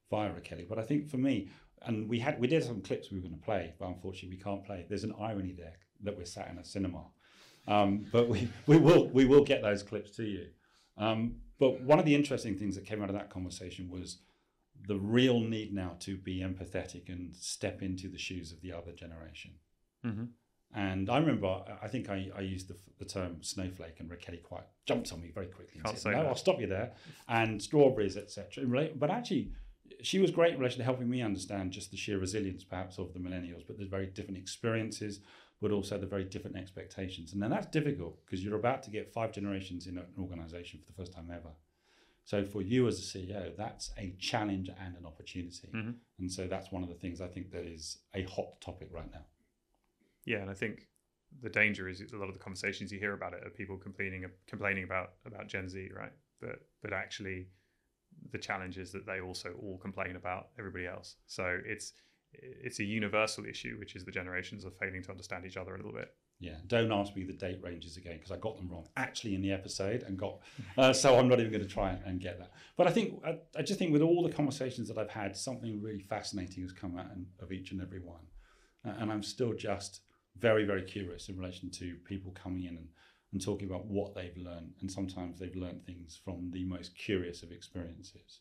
[0.09, 0.65] via Kelly.
[0.67, 1.49] But I think for me,
[1.85, 4.43] and we had we did some clips we were going to play, but unfortunately we
[4.43, 4.85] can't play.
[4.87, 7.05] There's an irony there that we're sat in a cinema,
[7.67, 10.47] um, but we, we will we will get those clips to you.
[10.97, 14.19] Um, but one of the interesting things that came out of that conversation was
[14.87, 18.91] the real need now to be empathetic and step into the shoes of the other
[18.91, 19.51] generation.
[20.05, 20.25] Mm-hmm.
[20.75, 24.63] And I remember, I think I, I used the, the term snowflake, and Raquel quite
[24.85, 26.93] jumped on me very quickly and Can't said, say "No, that." I'll stop you there."
[27.27, 28.89] And strawberries, etc.
[28.95, 29.51] But actually,
[30.01, 33.13] she was great in relation to helping me understand just the sheer resilience, perhaps, of
[33.13, 35.19] the millennials, but the very different experiences,
[35.61, 37.33] but also the very different expectations.
[37.33, 40.87] And then that's difficult because you're about to get five generations in an organization for
[40.87, 41.51] the first time ever.
[42.25, 45.67] So for you as a CEO, that's a challenge and an opportunity.
[45.73, 45.95] Mhm.
[46.19, 49.11] And so that's one of the things I think that is a hot topic right
[49.11, 49.25] now.
[50.25, 50.87] Yeah, and I think
[51.41, 54.25] the danger is a lot of the conversations you hear about it are people complaining
[54.47, 56.11] complaining about about Gen Z, right?
[56.39, 57.47] But but actually,
[58.31, 61.15] the challenge is that they also all complain about everybody else.
[61.25, 61.93] So it's
[62.33, 65.77] it's a universal issue, which is the generations are failing to understand each other a
[65.77, 66.13] little bit.
[66.39, 69.41] Yeah, don't ask me the date ranges again because I got them wrong actually in
[69.41, 70.39] the episode and got.
[70.77, 72.51] Uh, so I'm not even going to try and, get that.
[72.75, 75.81] But I think I, I, just think with all the conversations that I've had, something
[75.81, 77.05] really fascinating has come out
[77.39, 78.23] of each and every one,
[78.83, 80.01] and I'm still just
[80.37, 82.87] very very curious in relation to people coming in and,
[83.31, 87.43] and talking about what they've learned, and sometimes they've learned things from the most curious
[87.43, 88.39] of experiences.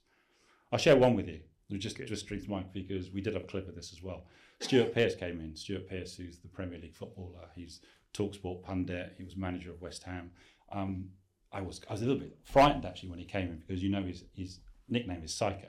[0.71, 1.41] I'll share one with you.
[1.71, 2.09] We just Good.
[2.09, 4.27] just strings Mike because we did have a clip of this as well.
[4.61, 5.57] Stuart Pearce came in.
[5.57, 7.81] Stuart Pearce, who's the Premier League footballer, he's
[8.15, 9.15] Talksport pundit.
[9.17, 10.31] He was manager of West Ham.
[10.71, 11.09] Um,
[11.51, 13.91] I was I was a little bit frightened actually when he came in because you
[13.91, 15.69] know his his nickname is Psycho.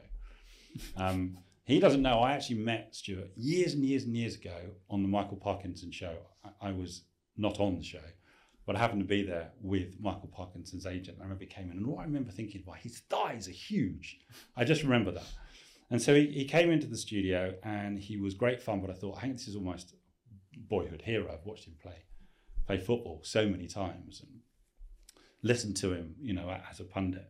[0.98, 4.56] Um, he doesn't know I actually met Stuart years and years and years ago
[4.90, 6.16] on the Michael Parkinson show.
[6.44, 7.04] I, I was
[7.38, 8.04] not on the show,
[8.66, 11.18] but I happened to be there with Michael Parkinson's agent.
[11.20, 14.20] I remember he came in, and what I remember thinking, "Wow, his thighs are huge."
[14.56, 15.32] I just remember that.
[15.90, 18.94] And so he, he came into the studio and he was great fun, but I
[18.94, 19.94] thought, I think this is almost
[20.58, 21.32] boyhood hero.
[21.32, 22.04] I've watched him play
[22.66, 24.40] play football so many times and
[25.42, 27.30] listened to him, you know, as a pundit.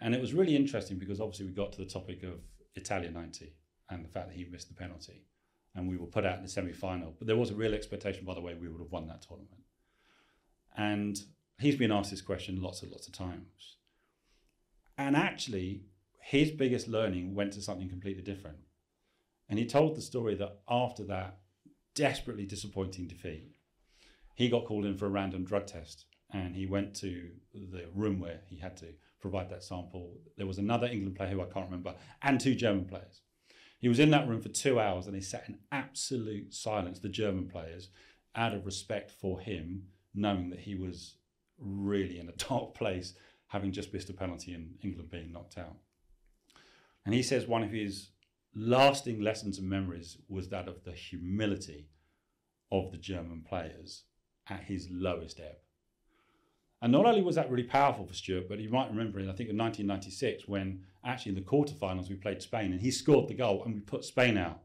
[0.00, 2.40] And it was really interesting because obviously we got to the topic of
[2.76, 3.52] Italia 90
[3.90, 5.24] and the fact that he missed the penalty.
[5.74, 7.14] And we were put out in the semi final.
[7.18, 9.62] But there was a real expectation, by the way, we would have won that tournament.
[10.76, 11.18] And
[11.58, 13.76] he's been asked this question lots and lots of times.
[14.96, 15.82] And actually,
[16.20, 18.58] his biggest learning went to something completely different.
[19.48, 21.38] And he told the story that after that
[21.94, 23.56] desperately disappointing defeat,
[24.34, 28.20] he got called in for a random drug test and he went to the room
[28.20, 28.86] where he had to
[29.20, 30.18] provide that sample.
[30.36, 33.22] There was another England player who I can't remember and two German players.
[33.78, 37.08] He was in that room for two hours and he sat in absolute silence, the
[37.08, 37.88] German players,
[38.34, 41.16] out of respect for him, knowing that he was
[41.58, 43.14] really in a dark place,
[43.48, 45.76] having just missed a penalty and England being knocked out.
[47.04, 48.10] And he says one of his
[48.54, 51.88] lasting lessons and memories was that of the humility
[52.72, 54.04] of the German players
[54.48, 55.56] at his lowest ebb.
[56.86, 59.32] And not only was that really powerful for Stuart, but you might remember in, I
[59.32, 63.34] think, in 1996, when actually in the quarterfinals we played Spain and he scored the
[63.34, 64.60] goal and we put Spain out.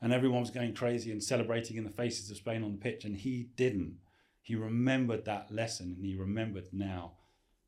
[0.00, 3.04] And everyone was going crazy and celebrating in the faces of Spain on the pitch,
[3.04, 3.96] and he didn't.
[4.40, 7.14] He remembered that lesson and he remembered now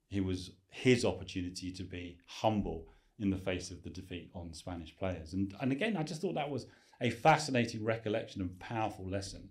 [0.09, 2.87] it was his opportunity to be humble
[3.19, 5.33] in the face of the defeat on Spanish players.
[5.33, 6.69] And, and again, I just thought that was
[7.01, 9.49] a fascinating recollection and powerful lesson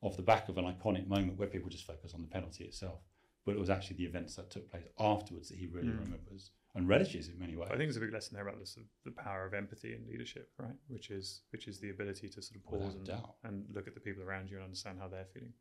[0.00, 3.00] off the back of an iconic moment where people just focus on the penalty itself.
[3.44, 6.00] But it was actually the events that took place afterwards that he really mm.
[6.00, 7.68] remembers and relishes in many ways.
[7.70, 9.92] I think there's a big lesson there about the, sort of the power of empathy
[9.92, 10.74] and leadership, right?
[10.88, 13.10] Which is which is the ability to sort of pause and,
[13.44, 15.52] and look at the people around you and understand how they're feeling.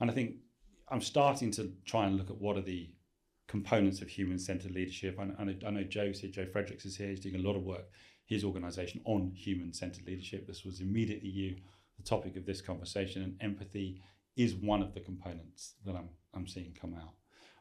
[0.00, 0.36] And I think
[0.88, 2.90] I'm starting to try and look at what are the
[3.48, 5.18] components of human centered leadership.
[5.18, 7.56] I, I, know, I know Joe here, Joe Fredericks is here, he's doing a lot
[7.56, 7.86] of work,
[8.26, 10.46] his organization on human centered leadership.
[10.46, 11.56] This was immediately you,
[11.96, 14.00] the topic of this conversation, and empathy
[14.36, 17.14] is one of the components that I'm, I'm seeing come out.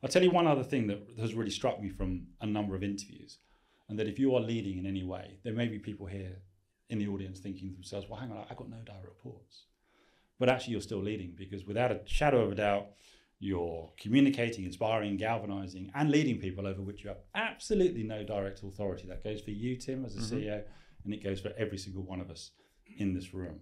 [0.03, 2.83] I'll tell you one other thing that has really struck me from a number of
[2.83, 3.37] interviews,
[3.87, 6.37] and that if you are leading in any way, there may be people here
[6.89, 9.65] in the audience thinking to themselves, well, hang on, I've got no direct reports.
[10.39, 12.87] But actually, you're still leading because without a shadow of a doubt,
[13.39, 19.07] you're communicating, inspiring, galvanizing, and leading people over which you have absolutely no direct authority.
[19.07, 20.47] That goes for you, Tim, as a mm-hmm.
[20.47, 20.63] CEO,
[21.03, 22.51] and it goes for every single one of us
[22.97, 23.61] in this room.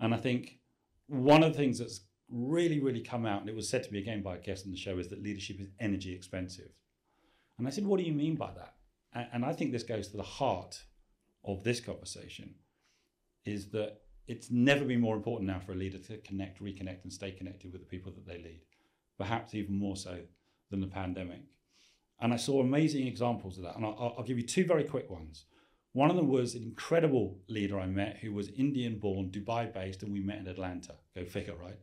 [0.00, 0.58] And I think
[1.06, 3.98] one of the things that's really, really come out, and it was said to me
[3.98, 6.70] again by a guest on the show, is that leadership is energy expensive.
[7.58, 8.74] And I said, What do you mean by that?
[9.32, 10.82] And I think this goes to the heart
[11.44, 12.54] of this conversation
[13.44, 17.12] is that it's never been more important now for a leader to connect, reconnect, and
[17.12, 18.60] stay connected with the people that they lead,
[19.16, 20.18] perhaps even more so
[20.70, 21.40] than the pandemic.
[22.20, 23.76] And I saw amazing examples of that.
[23.76, 25.46] And I'll, I'll, give you two very quick ones.
[25.92, 30.02] One of them was an incredible leader I met who was Indian born, Dubai based,
[30.02, 30.94] and we met in Atlanta.
[31.16, 31.78] Go figure, right?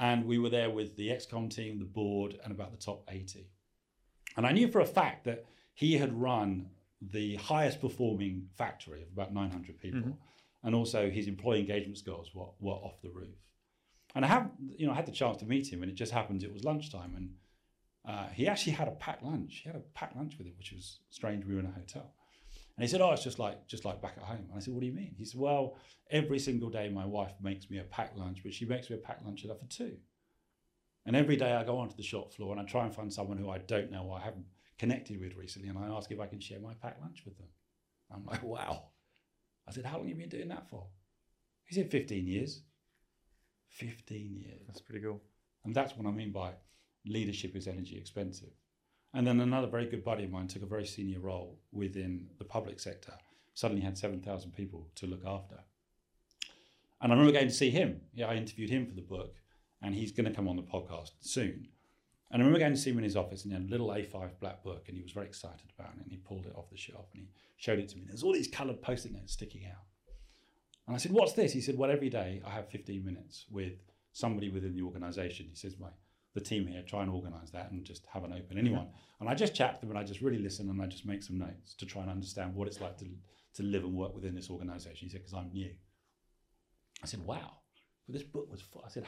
[0.00, 3.46] And we were there with the XCOM team, the board, and about the top 80.
[4.36, 9.08] And I knew for a fact that he had run the highest performing factory of
[9.12, 10.00] about 900 people.
[10.00, 10.10] Mm-hmm
[10.62, 13.36] and also his employee engagement scores were, were off the roof.
[14.14, 16.12] And I have, you know, I had the chance to meet him, and it just
[16.12, 17.30] happens it was lunchtime, and
[18.06, 19.60] uh, he actually had a packed lunch.
[19.62, 21.44] He had a packed lunch with him, which was strange.
[21.44, 22.12] We were in a hotel,
[22.80, 24.72] and he said, "Oh, it's just like just like back at home." And I said,
[24.72, 25.76] "What do you mean?" He said, "Well,
[26.10, 28.98] every single day my wife makes me a packed lunch, but she makes me a
[28.98, 29.98] packed lunch enough for two.
[31.04, 33.36] And every day I go onto the shop floor and I try and find someone
[33.36, 34.46] who I don't know or I haven't
[34.78, 37.48] connected with recently, and I ask if I can share my packed lunch with them.
[38.10, 38.84] I'm like, wow."
[39.70, 40.86] I said, How long have you been doing that for?
[41.66, 42.62] He said, 15 years.
[43.68, 44.62] 15 years.
[44.66, 45.22] That's pretty cool.
[45.64, 46.52] And that's what I mean by
[47.06, 48.50] leadership is energy expensive.
[49.12, 52.44] And then another very good buddy of mine took a very senior role within the
[52.44, 53.14] public sector,
[53.54, 55.56] suddenly had 7,000 people to look after.
[57.00, 58.02] And I remember going to see him.
[58.14, 59.34] Yeah, I interviewed him for the book.
[59.82, 61.68] and he's going to come on the podcast soon.
[62.30, 63.88] And I remember going to see him in his office, and he had a little
[63.88, 66.02] A5 black book, and he was very excited about it.
[66.02, 68.04] And he pulled it off the shelf and he showed it to me.
[68.06, 69.84] There's all these coloured post-it notes sticking out.
[70.86, 73.74] And I said, "What's this?" He said, "Well, every day I have 15 minutes with
[74.12, 75.90] somebody within the organisation." He says, "My
[76.34, 78.88] the team here try and organise that and just have an open anyone."
[79.20, 81.22] And I just chat to them and I just really listen and I just make
[81.22, 83.06] some notes to try and understand what it's like to
[83.54, 85.08] to live and work within this organisation.
[85.08, 85.74] He said, "Because I'm new."
[87.02, 87.58] I said, "Wow."
[88.06, 88.62] But this book was.
[88.62, 88.82] Full.
[88.84, 89.06] I said,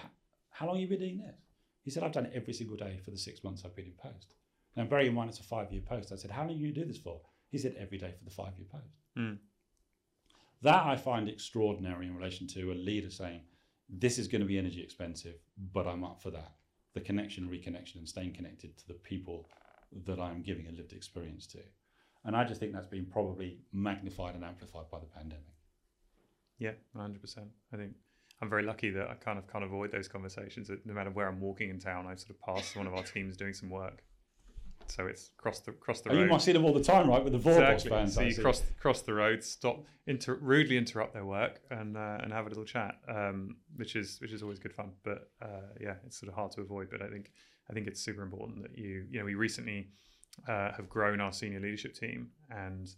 [0.51, 1.37] "How long have you been doing this?"
[1.83, 3.93] He said, I've done it every single day for the six months I've been in
[3.93, 4.35] post.
[4.77, 6.73] Now, bearing in mind it's a five year post, I said, How long are you
[6.73, 7.21] do this for?
[7.51, 8.95] He said, Every day for the five year post.
[9.19, 9.39] Mm.
[10.63, 13.43] That I find extraordinary in relation to a leader saying,
[13.89, 15.37] This is going to be energy expensive,
[15.73, 16.53] but I'm up for that.
[16.95, 19.49] The connection, reconnection, and staying connected to the people
[20.07, 21.59] that I'm giving a lived experience to.
[22.25, 25.45] And I just think that's been probably magnified and amplified by the pandemic.
[26.59, 27.19] Yeah, 100%.
[27.73, 27.95] I think
[28.41, 30.71] I'm very lucky that I kind of can't avoid those conversations.
[30.85, 33.37] No matter where I'm walking in town, I sort of pass one of our teams
[33.37, 34.05] doing some work.
[34.95, 36.23] So it's cross the cross the oh, road.
[36.23, 37.25] You must see them all the time, right?
[37.25, 37.91] With the Vorboss exactly.
[37.91, 38.15] fans.
[38.15, 42.31] So you cross cross the road, stop, inter- rudely interrupt their work, and uh, and
[42.33, 44.91] have a little chat, um, which is which is always good fun.
[45.03, 46.89] But uh, yeah, it's sort of hard to avoid.
[46.91, 47.33] But I think
[47.71, 49.89] I think it's super important that you you know we recently
[50.47, 52.95] uh, have grown our senior leadership team and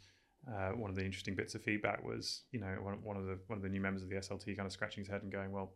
[0.48, 3.38] uh, one of the interesting bits of feedback was, you know, one, one, of the
[3.46, 5.52] one of the new members of the SLT kind of scratching his head and going,
[5.52, 5.72] "Well,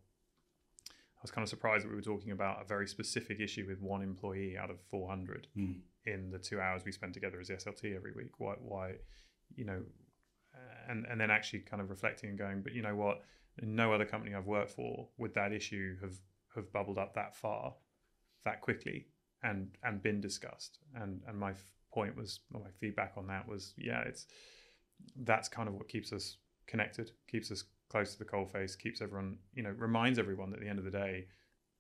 [1.19, 3.81] I was kind of surprised that we were talking about a very specific issue with
[3.81, 5.81] one employee out of 400 mm.
[6.09, 8.33] In the two hours we spend together as the SLT every week.
[8.39, 8.95] Why, why,
[9.55, 9.83] you know,
[10.55, 13.23] uh, and and then actually kind of reflecting and going, but you know what?
[13.61, 16.15] No other company I've worked for with that issue have
[16.55, 17.75] have bubbled up that far,
[18.45, 19.07] that quickly,
[19.43, 20.79] and and been discussed.
[20.95, 21.53] And and my
[21.93, 24.27] point was, my feedback on that was, yeah, it's
[25.17, 29.01] that's kind of what keeps us connected, keeps us close to the coal face, keeps
[29.01, 31.27] everyone, you know, reminds everyone that at the end of the day,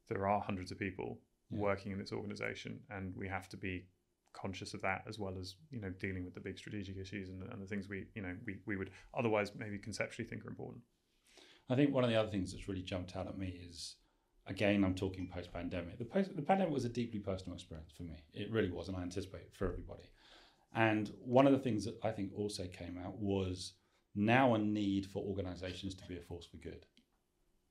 [0.08, 1.58] there are hundreds of people yeah.
[1.58, 3.84] working in this organization, and we have to be
[4.40, 7.42] conscious of that as well as you know dealing with the big strategic issues and,
[7.42, 10.82] and the things we you know we, we would otherwise maybe conceptually think are important.
[11.70, 13.96] I think one of the other things that's really jumped out at me is
[14.46, 15.98] again I'm talking post pandemic.
[15.98, 18.24] The post the pandemic was a deeply personal experience for me.
[18.32, 20.10] It really was, and I anticipate for everybody.
[20.74, 23.72] And one of the things that I think also came out was
[24.14, 26.84] now a need for organizations to be a force for good,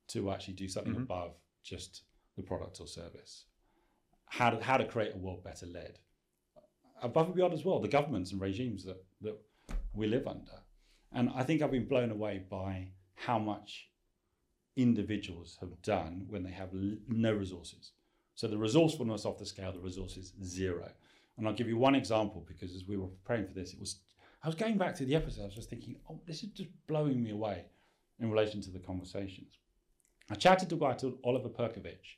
[0.10, 1.04] to actually do something mm-hmm.
[1.04, 2.04] above just
[2.36, 3.46] the product or service.
[4.26, 6.00] How to, how to create a world better led.
[7.02, 9.38] Above and beyond as well, the governments and regimes that, that
[9.94, 10.64] we live under.
[11.14, 13.90] And I think I've been blown away by how much
[14.76, 16.70] individuals have done when they have
[17.08, 17.92] no resources.
[18.36, 20.90] So the resourcefulness off the scale, the resources zero.
[21.38, 24.00] And I'll give you one example because as we were preparing for this, it was
[24.44, 25.42] I was going back to the episode.
[25.42, 27.66] I was just thinking, oh, this is just blowing me away
[28.20, 29.58] in relation to the conversations.
[30.30, 32.18] I chatted to a guy called Oliver Percovich,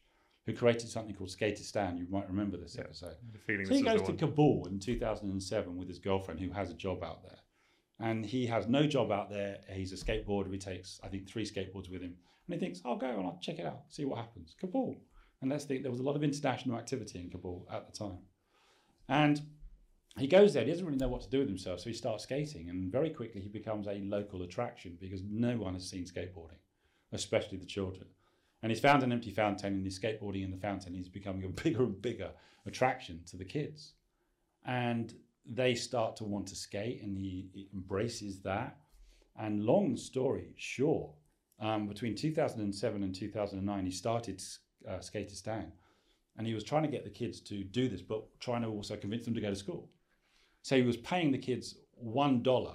[0.50, 2.00] who created something called Skateistan.
[2.00, 3.16] You might remember this yeah, episode.
[3.46, 7.22] so he goes to Kabul in 2007 with his girlfriend, who has a job out
[7.24, 7.38] there.
[8.00, 9.58] And he has no job out there.
[9.72, 10.52] He's a skateboarder.
[10.52, 12.16] He takes, I think, three skateboards with him.
[12.48, 14.56] And he thinks, I'll go and I'll check it out, see what happens.
[14.60, 14.96] Kabul.
[15.42, 18.18] And let's think, there was a lot of international activity in Kabul at the time.
[19.08, 19.40] And
[20.18, 22.24] he goes there, he doesn't really know what to do with himself, so he starts
[22.24, 26.60] skating, and very quickly he becomes a local attraction because no one has seen skateboarding,
[27.14, 28.08] especially the children.
[28.62, 30.94] And he's found an empty fountain and he's skateboarding in the fountain.
[30.94, 32.32] He's becoming a bigger and bigger
[32.66, 33.94] attraction to the kids.
[34.66, 35.14] And
[35.46, 38.78] they start to want to skate and he embraces that.
[39.38, 41.12] And long story short,
[41.62, 44.42] um, between 2007 and 2009, he started
[44.88, 45.72] uh, Skateistan.
[46.38, 48.96] And he was trying to get the kids to do this, but trying to also
[48.96, 49.90] convince them to go to school.
[50.62, 52.74] So he was paying the kids $1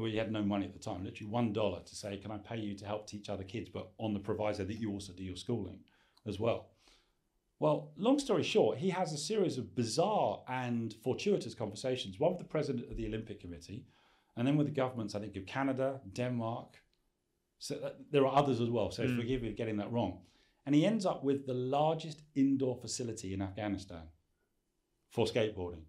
[0.00, 2.58] we had no money at the time, literally one dollar to say, can I pay
[2.58, 5.36] you to help teach other kids, but on the proviso that you also do your
[5.36, 5.80] schooling
[6.26, 6.68] as well.
[7.58, 12.38] Well, long story short, he has a series of bizarre and fortuitous conversations, one with
[12.38, 13.84] the president of the Olympic Committee,
[14.36, 16.76] and then with the governments, I think, of Canada, Denmark.
[17.58, 19.16] So uh, there are others as well, so mm.
[19.16, 20.20] forgive me for getting that wrong.
[20.64, 24.04] And he ends up with the largest indoor facility in Afghanistan
[25.10, 25.82] for skateboarding.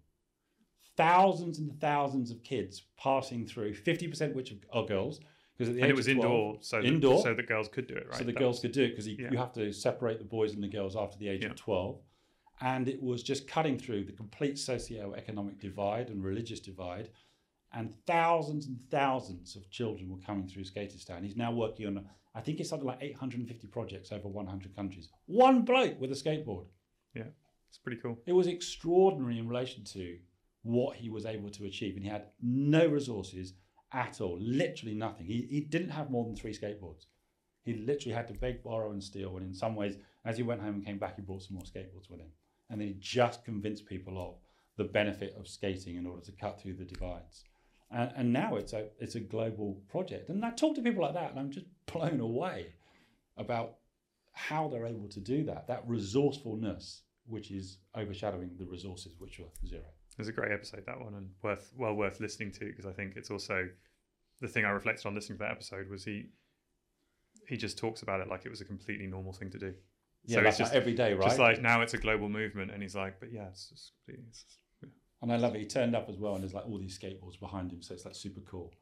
[0.96, 5.20] Thousands and thousands of kids passing through, 50% which are girls.
[5.56, 7.86] Because at the and it was 12, indoor, so indoor, that, so the girls could
[7.86, 8.18] do it, right?
[8.18, 9.30] So the that girls was, could do it because yeah.
[9.30, 11.50] you have to separate the boys and the girls after the age yeah.
[11.50, 11.98] of 12.
[12.60, 17.10] And it was just cutting through the complete socio-economic divide and religious divide
[17.74, 21.24] and thousands and thousands of children were coming through Skateistan.
[21.24, 25.08] He's now working on, I think it's something like 850 projects over 100 countries.
[25.26, 26.66] One bloke with a skateboard.
[27.14, 27.24] Yeah,
[27.68, 28.18] it's pretty cool.
[28.26, 30.18] It was extraordinary in relation to
[30.62, 33.54] what he was able to achieve, and he had no resources
[33.92, 35.26] at all, literally nothing.
[35.26, 37.06] He, he didn't have more than three skateboards.
[37.62, 39.36] He literally had to beg, borrow, and steal.
[39.36, 41.64] And in some ways, as he went home and came back, he brought some more
[41.64, 42.32] skateboards with him.
[42.70, 44.36] And then he just convinced people of
[44.76, 47.44] the benefit of skating in order to cut through the divides.
[47.90, 50.30] And, and now it's a it's a global project.
[50.30, 52.72] And I talk to people like that, and I'm just blown away
[53.36, 53.76] about
[54.32, 55.66] how they're able to do that.
[55.66, 59.82] That resourcefulness, which is overshadowing the resources, which are zero.
[60.12, 62.92] It was a great episode that one, and worth well worth listening to because I
[62.92, 63.68] think it's also
[64.40, 66.26] the thing I reflected on listening to that episode was he
[67.48, 69.74] he just talks about it like it was a completely normal thing to do.
[70.24, 71.24] Yeah, So like it's just- every day, right?
[71.28, 74.44] Just like now it's a global movement, and he's like, but yeah, it's just, it's
[74.44, 74.58] just
[75.22, 75.60] And I love it.
[75.60, 78.04] He turned up as well, and there's like all these skateboards behind him, so it's
[78.04, 78.72] like super cool.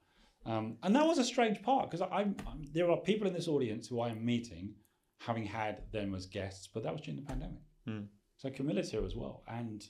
[0.47, 3.47] Um, and that was a strange part because I'm, I'm there are people in this
[3.49, 4.75] audience who I am meeting,
[5.19, 7.61] having had them as guests, but that was during the pandemic.
[7.87, 8.01] Hmm.
[8.39, 9.85] So Camilla's here as well, and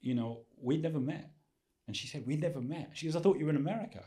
[0.00, 1.30] you know we'd never met,
[1.86, 2.90] and she said we never met.
[2.94, 4.04] She goes, I thought you were in America,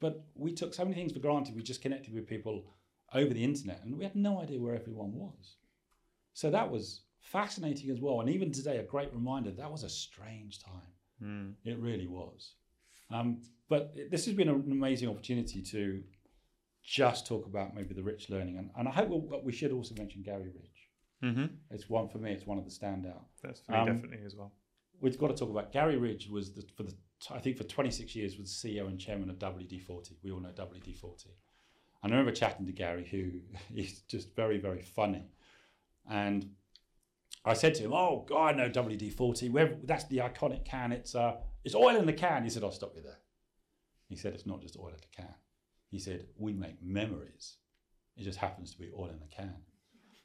[0.00, 1.54] but we took so many things for granted.
[1.54, 2.64] We just connected with people
[3.12, 5.56] over the internet, and we had no idea where everyone was.
[6.32, 8.20] So that was fascinating as well.
[8.20, 10.92] And even today, a great reminder that was a strange time.
[11.22, 12.54] mm, It really was.
[13.10, 16.02] Um, but it- this has been an amazing opportunity to
[16.82, 18.58] just talk about maybe the rich learning.
[18.58, 20.90] And, and I hope we'll, we should also mention Gary Ridge.
[21.20, 23.24] hmm It's one for me, it's one of the standout.
[23.42, 24.52] that's for me Um, definitely as well.
[25.00, 26.94] We've got to talk about Gary Ridge was the, for the
[27.30, 30.12] I think for 26 years was CEO and chairman of WD40.
[30.22, 31.26] We all know WD40.
[32.02, 33.40] And I remember chatting to Gary, who
[33.74, 35.28] is just very very funny,
[36.08, 36.50] and
[37.44, 39.50] I said to him, "Oh God, I know WD-40.
[39.50, 40.92] Where, that's the iconic can.
[40.92, 43.18] It's uh, it's oil in the can." He said, "I'll stop you there."
[44.08, 45.34] He said, "It's not just oil in the can."
[45.90, 47.56] He said, "We make memories.
[48.16, 49.54] It just happens to be oil in the can."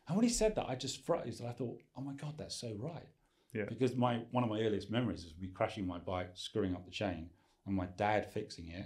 [0.07, 2.55] And when he said that, I just froze, and I thought, "Oh my God, that's
[2.55, 3.09] so right."
[3.53, 3.65] Yeah.
[3.67, 6.91] Because my one of my earliest memories is me crashing my bike, screwing up the
[6.91, 7.29] chain,
[7.65, 8.85] and my dad fixing it,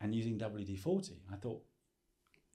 [0.00, 1.12] and using WD-40.
[1.32, 1.62] I thought,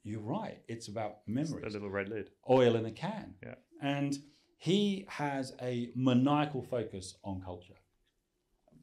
[0.02, 0.62] "You're right.
[0.68, 2.30] It's about It's memories." a little red lid.
[2.48, 3.34] oil in a can.
[3.42, 3.54] Yeah.
[3.80, 4.18] And
[4.58, 7.76] he has a maniacal focus on culture.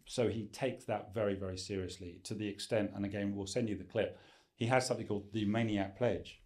[0.05, 3.75] So he takes that very, very seriously to the extent, and again, we'll send you
[3.77, 4.17] the clip.
[4.55, 6.41] He has something called the Maniac Pledge,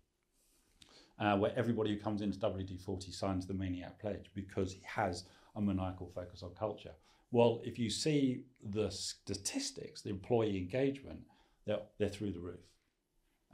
[1.20, 5.26] uh, where everybody who comes into WD 40 signs the Maniac Pledge because he has
[5.56, 6.92] a maniacal focus on culture.
[7.32, 11.22] Well, if you see the statistics, the employee engagement,
[11.66, 12.60] they're, they're through the roof.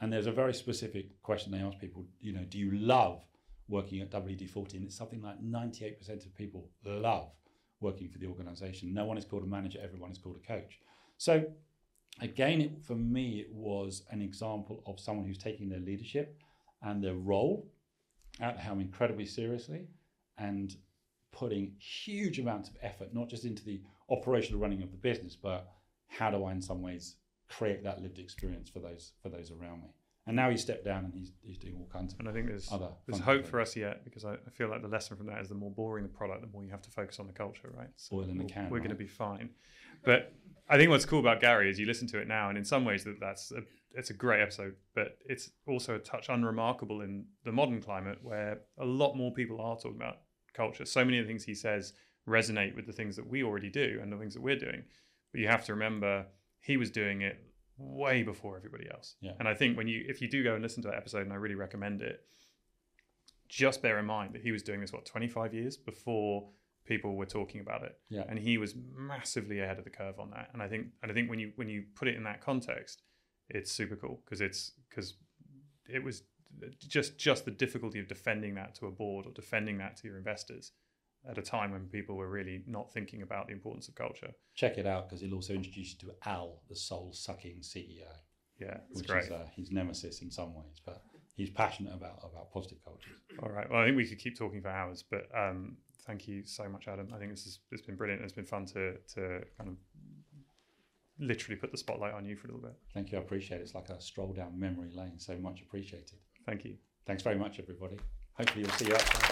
[0.01, 3.23] And there's a very specific question they ask people, you know, do you love
[3.67, 4.75] working at WD-40?
[4.75, 7.31] And it's something like 98% of people love
[7.79, 8.93] working for the organization.
[8.93, 10.79] No one is called a manager, everyone is called a coach.
[11.17, 11.45] So
[12.21, 16.37] again, it, for me, it was an example of someone who's taking their leadership
[16.81, 17.67] and their role
[18.39, 19.87] at how incredibly seriously
[20.37, 20.75] and
[21.31, 25.67] putting huge amounts of effort, not just into the operational running of the business, but
[26.07, 27.15] how do I in some ways
[27.49, 29.87] create that lived experience for those for those around me.
[30.25, 32.47] And now he's stepped down and he's he's doing all kinds of And I think
[32.47, 32.89] there's other.
[33.07, 33.49] there's hope things.
[33.49, 35.71] for us yet because I, I feel like the lesson from that is the more
[35.71, 37.87] boring the product, the more you have to focus on the culture, right?
[37.95, 39.49] So Oil in the can, We're going to be fine.
[40.03, 40.33] But
[40.69, 42.83] I think what's cool about Gary is you listen to it now, and in some
[42.83, 43.61] ways that that's a,
[43.93, 48.59] it's a great episode, but it's also a touch unremarkable in the modern climate where
[48.77, 50.17] a lot more people are talking about
[50.57, 50.85] culture.
[50.85, 51.93] So many of the things he says
[52.27, 54.81] resonate with the things that we already do and the things that we're doing.
[55.31, 56.25] But you have to remember
[56.69, 57.37] he was doing it
[57.77, 59.15] way before everybody else.
[59.21, 59.33] Yeah.
[59.39, 61.31] And I think when you if you do go and listen to that episode, and
[61.33, 62.17] I really recommend it,
[63.47, 66.49] just bear in mind that he was doing this what 25 years before
[66.85, 68.23] people were talking about it Yeah.
[68.29, 71.13] and he was massively ahead of the curve on that and i think and i
[71.13, 73.03] think when you when you put it in that context
[73.49, 75.15] it's super cool because it's because
[75.87, 76.23] it was
[76.79, 80.17] just just the difficulty of defending that to a board or defending that to your
[80.17, 80.71] investors
[81.29, 84.31] at a time when people were really not thinking about the importance of culture.
[84.55, 88.07] Check it out because he'll also introduce you to Al, the soul sucking CEO,
[88.59, 89.25] yeah which great.
[89.25, 91.01] is uh, his nemesis in some ways, but
[91.35, 93.17] he's passionate about about positive cultures.
[93.43, 93.69] all right.
[93.69, 96.87] Well i think we could keep talking for hours but um thank you so much
[96.87, 97.09] adam.
[97.13, 98.23] I think this has it's been brilliant.
[98.23, 99.75] It's been fun to to kind of
[101.19, 102.77] literally put the spotlight on you for a little bit.
[102.93, 103.63] Thank you, I appreciate it.
[103.63, 106.19] It's like a stroll down memory lane, so much appreciated.
[106.47, 106.77] Thank you
[107.07, 107.97] Thanks very much, everybody.
[108.33, 109.23] Hopefully, we'll see you outside.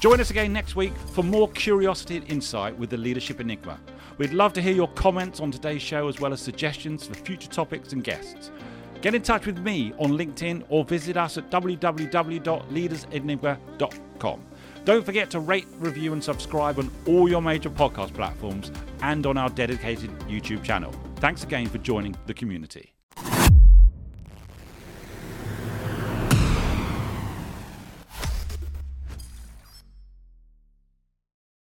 [0.00, 3.78] Join us again next week for more curiosity and insight with the Leadership Enigma.
[4.18, 7.48] We'd love to hear your comments on today's show as well as suggestions for future
[7.48, 8.50] topics and guests.
[9.00, 14.44] Get in touch with me on LinkedIn or visit us at www.leadersenigma.com.
[14.84, 18.70] Don't forget to rate, review, and subscribe on all your major podcast platforms
[19.02, 20.92] and on our dedicated YouTube channel.
[21.16, 22.93] Thanks again for joining the community.